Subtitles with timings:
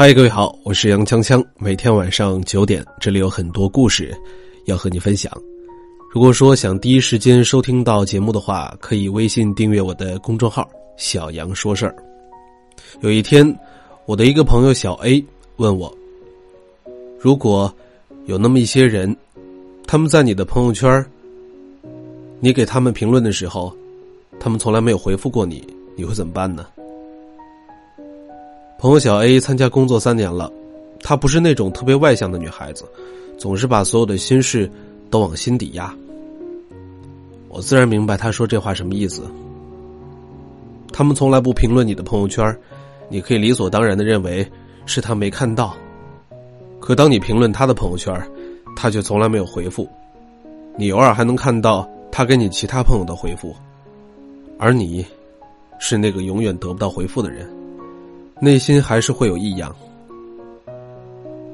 [0.00, 1.44] 嗨，各位好，我是杨锵锵。
[1.58, 4.18] 每天晚上九点，这里有很多故事
[4.64, 5.30] 要和你分享。
[6.10, 10.66] 如果说想第一时间收听到节目的话，可以微信订阅我的公众号
[10.96, 11.94] “小杨说事儿”。
[13.02, 13.54] 有一天，
[14.06, 15.22] 我的一个朋友小 A
[15.56, 15.94] 问我
[17.20, 17.70] ：“如果
[18.24, 19.14] 有那么一些人，
[19.86, 21.04] 他们在你的朋友圈，
[22.38, 23.70] 你给他们评论的时候，
[24.40, 25.62] 他们从来没有回复过你，
[25.94, 26.64] 你会怎么办呢？”
[28.80, 30.50] 朋友小 A 参加工作三年了，
[31.02, 32.86] 她不是那种特别外向的女孩子，
[33.36, 34.70] 总是把所有的心事
[35.10, 35.94] 都往心底压。
[37.50, 39.30] 我自然明白她说这话什么意思。
[40.90, 42.58] 他们从来不评论你的朋友圈，
[43.10, 44.50] 你可以理所当然的认为
[44.86, 45.76] 是他没看到。
[46.80, 48.18] 可当你评论他的朋友圈，
[48.74, 49.86] 他却从来没有回复。
[50.78, 53.54] 你偶尔还能看到他给你其他朋友的回复，
[54.58, 55.04] 而你，
[55.78, 57.46] 是那个永远得不到回复的人。
[58.42, 59.74] 内心还是会有异样。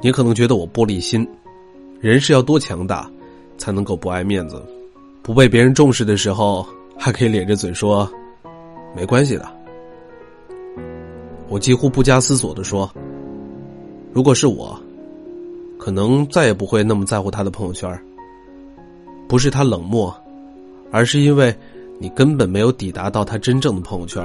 [0.01, 1.27] 你可能觉得我玻璃心，
[1.99, 3.11] 人是要多强大，
[3.59, 4.63] 才能够不爱面子，
[5.21, 6.65] 不被别人重视的时候，
[6.97, 8.09] 还可以咧着嘴说，
[8.95, 9.51] 没关系的。
[11.49, 12.89] 我几乎不加思索的说，
[14.13, 14.79] 如果是我，
[15.79, 18.01] 可能再也不会那么在乎他的朋友圈。
[19.27, 20.15] 不是他冷漠，
[20.93, 21.53] 而是因为
[21.99, 24.25] 你根本没有抵达到他真正的朋友圈。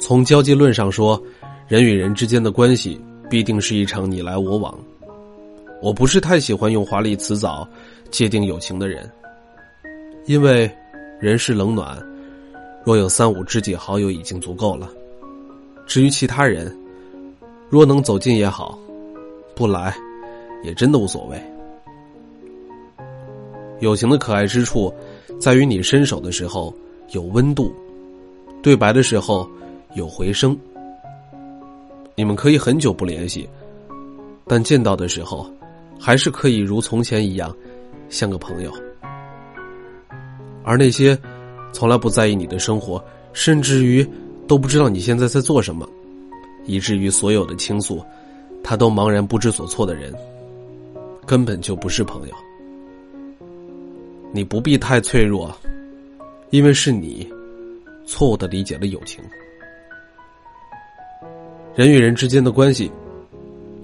[0.00, 1.20] 从交际论上说，
[1.66, 4.72] 人与人之间的关系必定是一场你来我往。
[5.82, 7.68] 我不是太喜欢用华丽辞藻
[8.10, 9.10] 界定友情的人，
[10.26, 10.70] 因为
[11.20, 11.98] 人是冷暖，
[12.84, 14.88] 若有三五知己好友已经足够了。
[15.86, 16.74] 至于其他人，
[17.68, 18.78] 若能走近也好，
[19.54, 19.94] 不来
[20.64, 21.40] 也真的无所谓。
[23.80, 24.92] 友情的可爱之处，
[25.40, 26.74] 在于你伸手的时候
[27.10, 27.74] 有温度，
[28.62, 29.48] 对白的时候。
[29.94, 30.56] 有回声，
[32.14, 33.48] 你们可以很久不联系，
[34.46, 35.50] 但见到的时候，
[35.98, 37.54] 还是可以如从前一样，
[38.08, 38.72] 像个朋友。
[40.62, 41.18] 而那些
[41.72, 44.06] 从来不在意你的生活，甚至于
[44.46, 45.88] 都不知道你现在在做什么，
[46.66, 48.04] 以至于所有的倾诉，
[48.62, 50.14] 他都茫然不知所措的人，
[51.26, 52.34] 根本就不是朋友。
[54.30, 55.50] 你不必太脆弱，
[56.50, 57.26] 因为是你
[58.04, 59.24] 错误的理解了友情。
[61.78, 62.90] 人与人之间的关系，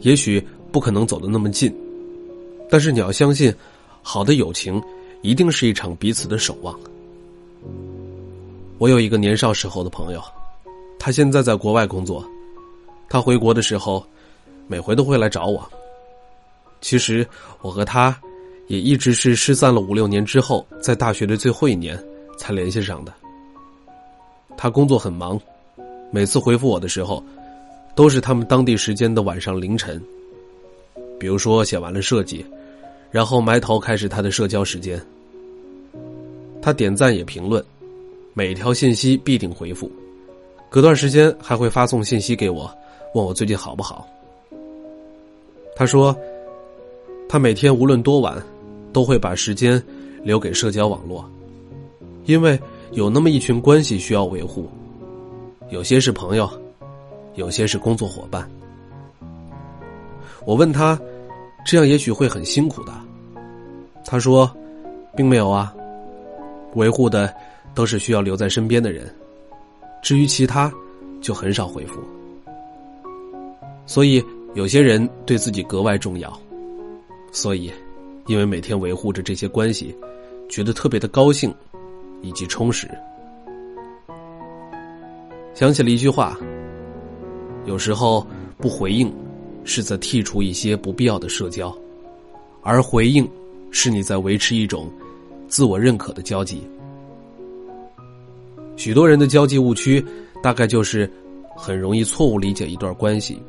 [0.00, 1.72] 也许不可能走得那么近，
[2.68, 3.54] 但是你要相信，
[4.02, 4.82] 好的友情
[5.22, 6.76] 一定是一场彼此的守望。
[8.78, 10.20] 我有一个年少时候的朋友，
[10.98, 12.28] 他现在在国外工作，
[13.08, 14.04] 他回国的时候，
[14.66, 15.64] 每回都会来找我。
[16.80, 17.24] 其实
[17.60, 18.20] 我和他，
[18.66, 21.96] 也一直是失散了五六年之后，在大学的最后一年
[22.36, 23.14] 才联系上的。
[24.56, 25.40] 他工作很忙，
[26.10, 27.22] 每次回复我的时候。
[27.94, 30.00] 都是他们当地时间的晚上凌晨。
[31.18, 32.44] 比如说写完了设计，
[33.10, 35.00] 然后埋头开始他的社交时间。
[36.60, 37.64] 他点赞也评论，
[38.32, 39.90] 每条信息必定回复，
[40.68, 42.70] 隔段时间还会发送信息给我，
[43.14, 44.06] 问我最近好不好。
[45.76, 46.16] 他说，
[47.28, 48.42] 他每天无论多晚，
[48.92, 49.82] 都会把时间
[50.22, 51.24] 留给社交网络，
[52.26, 52.58] 因为
[52.92, 54.68] 有那么一群关系需要维护，
[55.70, 56.50] 有些是朋友。
[57.34, 58.48] 有些是工作伙伴。
[60.44, 60.98] 我问他，
[61.66, 62.92] 这样也许会很辛苦的。
[64.04, 64.50] 他说，
[65.16, 65.74] 并没有啊。
[66.74, 67.32] 维护的
[67.74, 69.08] 都是需要留在身边的人，
[70.02, 70.72] 至于其他，
[71.20, 72.00] 就很少回复。
[73.86, 74.22] 所以
[74.54, 76.36] 有些人对自己格外重要，
[77.32, 77.72] 所以，
[78.26, 79.96] 因为每天维护着这些关系，
[80.48, 81.54] 觉得特别的高兴，
[82.22, 82.88] 以及充实。
[85.54, 86.36] 想起了一句话。
[87.66, 88.26] 有时候
[88.58, 89.12] 不回应，
[89.64, 91.74] 是在剔除一些不必要的社交，
[92.62, 93.28] 而回应，
[93.70, 94.90] 是你在维持一种
[95.48, 96.62] 自我认可的交际。
[98.76, 100.04] 许多人的交际误区，
[100.42, 101.10] 大概就是
[101.56, 103.40] 很容易错误理解一段关系，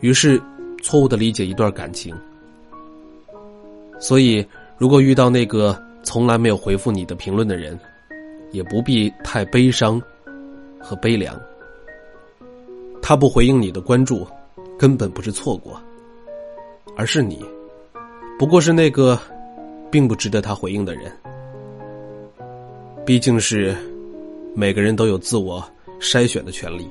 [0.00, 0.40] 于是
[0.82, 2.14] 错误的理解一段感情。
[4.00, 4.44] 所以，
[4.76, 7.78] 如果遇到那个从来没有回复你的评论的人，
[8.52, 10.00] 也不必太悲伤
[10.80, 11.38] 和悲凉。
[13.08, 14.26] 他不回应你的关注，
[14.78, 15.80] 根本不是错过，
[16.94, 17.42] 而是你，
[18.38, 19.18] 不过是那个
[19.90, 21.10] 并不值得他回应的人。
[23.06, 23.74] 毕竟是
[24.54, 25.64] 每个人都有自我
[25.98, 26.86] 筛选的权利，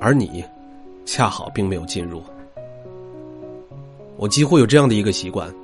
[0.00, 0.42] 而你
[1.04, 2.22] 恰好并没有进入。
[4.16, 5.54] 我几乎有这样的一个习惯：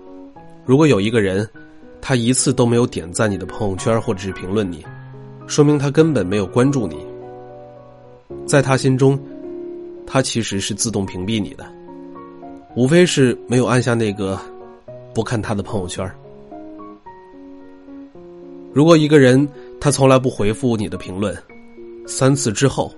[0.67, 1.49] 如果有一个人，
[2.03, 4.85] 他一次都没有点赞你的朋友圈或者是评论你，
[5.47, 7.07] 说明他根本没有关注你，
[8.45, 9.19] 在他心中。
[10.07, 11.67] 他其实是自动屏蔽你的，
[12.75, 14.41] 无非是没有按下那个
[15.13, 16.09] 不看他的朋友圈。
[18.73, 19.49] 如果一个人
[19.81, 21.37] 他从来不回复你的评论，
[22.07, 22.93] 三次之后，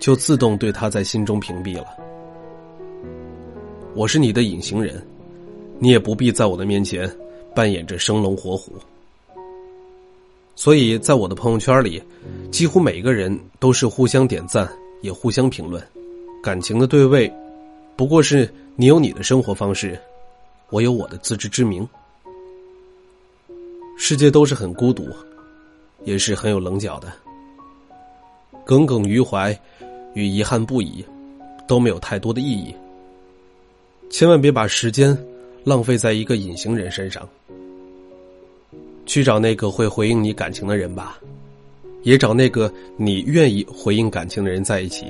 [0.00, 1.86] 就自动对他在心中屏蔽了。
[3.94, 5.04] 我是你的隐形人，
[5.78, 7.10] 你也不必在我的面前
[7.54, 8.72] 扮演着生龙活虎。
[10.54, 12.02] 所以在我的朋友圈里，
[12.50, 14.68] 几乎每个人都是互相点赞，
[15.00, 15.82] 也互相评论。
[16.42, 17.32] 感情的对位，
[17.96, 19.98] 不过是你有你的生活方式，
[20.70, 21.86] 我有我的自知之明。
[23.96, 25.08] 世界都是很孤独，
[26.04, 27.12] 也是很有棱角的。
[28.64, 29.58] 耿耿于怀
[30.14, 31.04] 与遗憾不已，
[31.66, 32.74] 都没有太多的意义。
[34.10, 35.16] 千万别把时间
[35.64, 37.28] 浪费在一个隐形人身上。
[39.04, 41.18] 去找那个会回应你感情的人吧，
[42.02, 45.06] 也找那个你愿意回应感情的人在一起。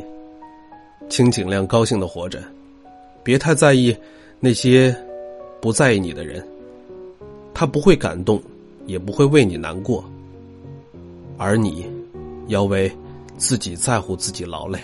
[1.08, 2.42] 请尽量高兴的活着，
[3.22, 3.96] 别太在意
[4.40, 4.94] 那些
[5.60, 6.46] 不在意你的人。
[7.54, 8.40] 他不会感动，
[8.86, 10.04] 也不会为你难过，
[11.36, 11.86] 而你
[12.48, 12.92] 要为
[13.36, 14.78] 自己在乎自己劳累。